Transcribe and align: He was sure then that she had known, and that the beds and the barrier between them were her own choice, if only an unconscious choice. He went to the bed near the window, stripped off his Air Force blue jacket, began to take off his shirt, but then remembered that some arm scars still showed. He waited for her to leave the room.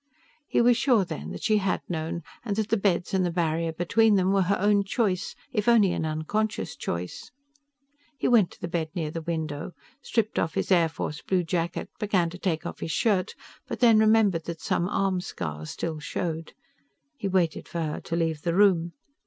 He 0.47 0.61
was 0.61 0.77
sure 0.77 1.05
then 1.05 1.29
that 1.29 1.43
she 1.43 1.57
had 1.59 1.83
known, 1.87 2.23
and 2.43 2.55
that 2.55 2.69
the 2.69 2.75
beds 2.75 3.13
and 3.13 3.23
the 3.23 3.29
barrier 3.29 3.71
between 3.71 4.15
them 4.15 4.31
were 4.31 4.41
her 4.41 4.57
own 4.59 4.83
choice, 4.83 5.35
if 5.53 5.67
only 5.67 5.91
an 5.93 6.07
unconscious 6.07 6.75
choice. 6.75 7.29
He 8.17 8.27
went 8.27 8.49
to 8.49 8.59
the 8.59 8.67
bed 8.67 8.89
near 8.95 9.11
the 9.11 9.21
window, 9.21 9.73
stripped 10.01 10.39
off 10.39 10.55
his 10.55 10.71
Air 10.71 10.89
Force 10.89 11.21
blue 11.21 11.43
jacket, 11.43 11.87
began 11.99 12.31
to 12.31 12.39
take 12.39 12.65
off 12.65 12.79
his 12.79 12.89
shirt, 12.89 13.35
but 13.67 13.79
then 13.79 13.99
remembered 13.99 14.45
that 14.45 14.59
some 14.59 14.89
arm 14.89 15.21
scars 15.21 15.69
still 15.69 15.99
showed. 15.99 16.53
He 17.15 17.27
waited 17.27 17.67
for 17.67 17.81
her 17.81 18.01
to 18.01 18.15
leave 18.15 18.41
the 18.41 18.55
room. 18.55 18.93